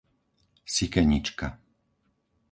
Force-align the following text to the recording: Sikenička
Sikenička 0.75 1.47